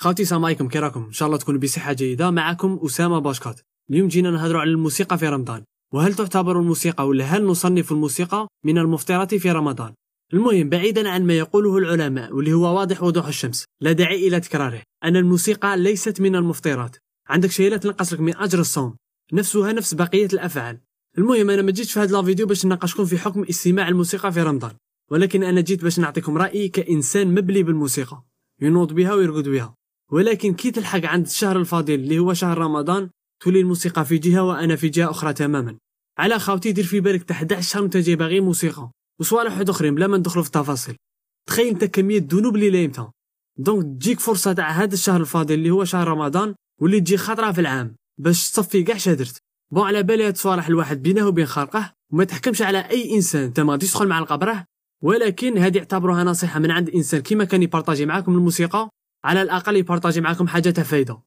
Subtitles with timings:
[0.00, 2.30] خاوتي السلام عليكم كي راكم؟ إن شاء الله تكونوا بصحة جيدة.
[2.30, 3.60] معكم أسامة باشكات.
[3.90, 5.64] اليوم جينا نهضروا على الموسيقى في رمضان.
[5.94, 9.94] وهل تعتبر الموسيقى ولا هل نصنف الموسيقى من المفطرات في رمضان؟
[10.32, 14.82] المهم بعيدا عن ما يقوله العلماء واللي هو واضح وضوح الشمس لا داعي إلى تكراره.
[15.04, 16.96] أن الموسيقى ليست من المفطرات.
[17.28, 18.96] عندك شيء لا تنقص لك من أجر الصوم.
[19.32, 20.80] نفسها نفس بقية الأفعال.
[21.18, 24.72] المهم أنا ما جيتش في هذا الفيديو باش نناقشكم في حكم استماع الموسيقى في رمضان.
[25.10, 28.22] ولكن أنا جيت باش نعطيكم رأيي كإنسان مبلي بالموسيقى.
[28.60, 29.77] ينوض بها ويرقد بها.
[30.12, 33.10] ولكن كي تلحق عند الشهر الفضيل اللي هو شهر رمضان
[33.42, 35.76] تولي الموسيقى في جهة وأنا في جهة أخرى تماما.
[36.18, 40.06] علاه خاوتي دير في بالك تحت 11 شهر جاي باغي موسيقى وصوالح واحد أخرين بلا
[40.06, 40.96] ما ندخلوا في التفاصيل.
[41.48, 43.12] تخيل أنت كمية الذنوب اللي لايمتها
[43.58, 47.60] donc تجيك فرصة تاع هذا الشهر الفاضل اللي هو شهر رمضان واللي تجي خطرة في
[47.60, 52.24] العام باش تصفي كاع شادرت bon على بالي هاد الصوالح الواحد بينه وبين خلقه وما
[52.24, 54.64] تحكمش على أي إنسان انت ما غاديش تدخل مع القبره
[55.02, 58.90] ولكن هذه اعتبروها نصيحة من عند إنسان كيما كان ي partager معاكم الموسيقى.
[59.24, 61.22] على الأقل ي partager معاكم حاجة تاع فايده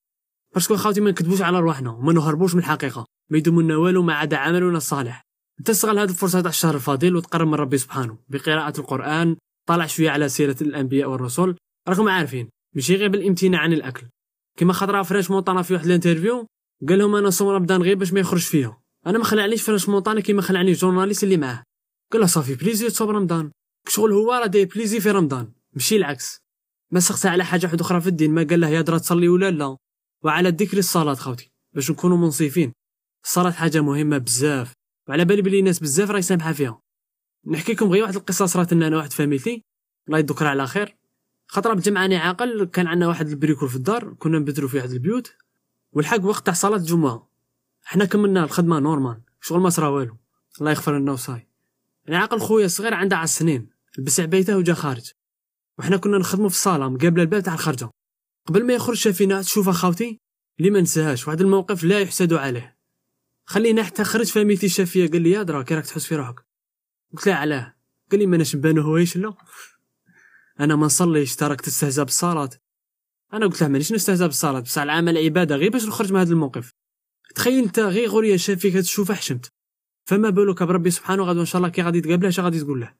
[0.54, 3.06] parce que خاوتي ما نكذبوش على رواحنا وما نهربوش من الحقيقة.
[3.30, 5.22] ما يدوم لنا والو ما عدا عملنا الصالح.
[5.66, 8.18] تستغل هذه الفرصة تاع الشهر الفضيل وتقرب من ربي سبحانه.
[8.30, 9.36] بقراءة القرآن
[9.68, 11.56] طالع شوية على سيرة الأنبياء والرسل.
[11.88, 14.08] راكم عارفين ماشي غير بالإمتناع عن الأكل.
[14.58, 16.48] كما خطره French Montana في واحد ال interview
[16.90, 20.22] قال لهم أنا صوم رمضان غير باش ما يخرج فيها أنا ما خلعنيش French Montana
[20.22, 21.64] كيما خلعني ال journaliste اللي معاه.
[22.12, 23.52] قال له ça fait plaisir تصوم رمضان.
[23.88, 25.52] شغل هو راه داير plaisir في رمضان.
[25.74, 26.42] ماشي العكس.
[27.00, 29.78] سقسى على حاجة واحدة أخرى في الدين ما قال له يا درا تصلي ولا لا؟
[30.24, 32.74] وعلى ذكر الصلاة خوتي باش نكونوا منصفين.
[33.24, 34.74] الصلاة حاجة مهمة بزاف.
[35.08, 36.82] وعلى بالي بلي الناس بزاف راهي سامحه فيها.
[37.48, 39.64] نحكي لكم غير واحد القصة صرات لنا أنا واحد فاميلتي
[40.08, 40.98] الله يذكرها على خير.
[41.48, 45.34] خطرة بجمعاني عاقل كان عندنا واحد ال bricole في الدار كنا نبدلوا في واحد البيوت.
[45.94, 47.30] والحق وقت تاع صلاة الجمعة
[47.84, 50.18] حنا كملنا الخدمة normal شغل ما صرا والو.
[50.60, 51.48] الله يغفر لنا وصاي.
[52.06, 55.12] يعني عاقل خويا الصغير عنده عشر سنين لبس عبايته وجا خارج.
[55.80, 57.90] وحنا كنا نخدموا في الصالة مقابله الباب تاع الخرجة.
[58.48, 60.20] قبل ما يخرج شافينا تشوف أخاوتي؟
[60.60, 62.78] اللي ما نساهاش واحد الموقف لا يحسد عليه.
[63.46, 66.46] خلينا حتى خرج فاميلتي شافية؟ قال لي يا درا كي راك تحس في روحك.
[67.14, 67.76] قلت له علاه.
[68.12, 69.34] قال لي ما أنا شبانو هو لا.
[70.60, 72.50] أنا ما نصليش تراك تستهزأ بالصلاه
[73.34, 76.74] أنا قلت له مانيش نستهزأ بالصلاه بصح العمل عبادة غير باش نخرج من هذا الموقف.
[77.36, 79.52] تخيل أنت غير خويا شاف فيك تشوف حشمت.
[80.06, 82.94] فما بالك بربي سبحانه غادي إن شاء الله كي غادي تقابله اش غادي تقول له.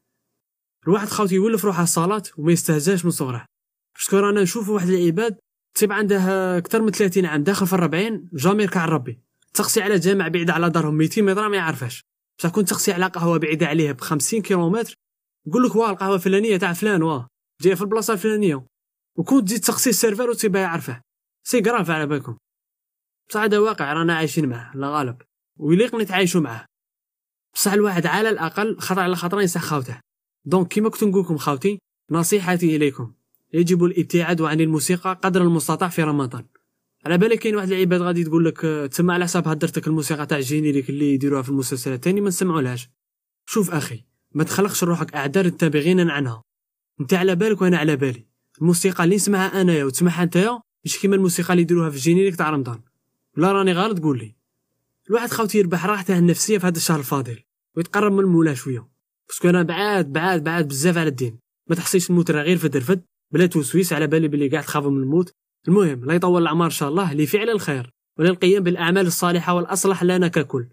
[0.88, 3.46] الواحد خاوتي يولف روحه الصلاه وما يستهزاش من صغره.
[3.96, 5.38] parce que رانا نشوفوا واحد العباد
[5.78, 6.18] type عنده
[6.58, 9.20] أكثر من 30 عام داخل في الربعين jamais يركع ربي.
[9.54, 12.02] تسقسيه على جامع بعيد على دارهم 200 متر ما يعرفهاش.
[12.40, 14.96] بصح كنت تسقسيه على قهوة بعيدة عليه ب 50 كيلومتر
[15.48, 17.28] يقول لك واه القهوة الفلانية تاع فلان واه
[17.62, 18.66] جاية في البلاصة الفلانية.
[19.18, 21.02] وكنت تزيد تسقسي ال serveur وتبقى يعرفه.
[21.48, 22.38] c'est grave على بالكم.
[23.30, 25.22] بصح هذا واقع رانا عايشين معاه الله غالب.
[25.60, 26.66] ويليق نتعايشوا معاه
[27.56, 30.00] بصح الواحد على الأقل خطر على خطره ينصح خاوته.
[30.46, 31.80] donc كيما كنت نقول لكم خاوتي
[32.12, 33.14] نصيحتي إليكم.
[33.54, 36.46] يجب الابتعاد عن الموسيقى قدر المستطاع في رمضان.
[37.06, 40.43] على بالك كاين واحد العباد غادي تقول لك تسمع على حساب هدرتك الموسيقى تاع ال
[40.43, 42.90] générique اللي يديروها في المسلسلات الثاني ما نسمعولهاش.
[43.46, 46.44] شوف أخي ما تخلقش روحك اعذار انت بغينا عنها.
[47.02, 48.26] أنت على بالك وأنا على بالي.
[48.62, 52.82] الموسيقى اللي نسمعها انايا وتسمعها نتايا مش كيما الموسيقى اللي يديروها في الجينيريك تاع رمضان.
[53.38, 54.36] لا راني غلط قول لي.
[55.10, 57.40] الواحد خاوتي يربح راحته النفسية في هذا الشهر الفاضل
[57.76, 58.88] ويتقرب من المولى شوية.
[59.30, 61.40] باسكو أنا بعاد بعاد بعاد بزاف على الدين.
[61.70, 63.02] ما تحسيش الموت راه غير في درفد
[63.34, 65.34] بلا توسويس على بالي بلي قاعد تخاف من الموت.
[65.68, 67.90] المهم لا يطول الاعمار إن شاء الله لفعل الخير
[68.20, 70.68] وللقيام بالأعمال الصالحة والأصلح لنا ككل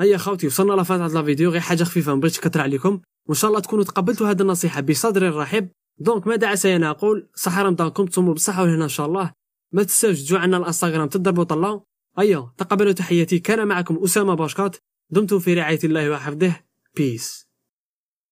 [0.00, 3.00] هيا خوتي وصلنا لفتره لا فيديو غير حاجة خفيفة ما بغيتش كثر عليكم.
[3.28, 5.68] وإن شاء الله تكونوا تقبلتوا هذه النصيحة بصدر رحب.
[5.98, 9.32] دونك ماذا عسى أنا أقول؟ صحة رمضانكم تصوموا بالصحه والهنا إن شاء الله.
[9.72, 11.80] ما تنساوش تجوا عندنا الانستغرام تضربوا طلا
[12.18, 13.38] هيا تقبلوا تحياتي.
[13.38, 14.76] كان معكم أسامة باشكات
[15.10, 16.60] دمتم في رعاية الله وحفظه.
[16.94, 17.47] Peace.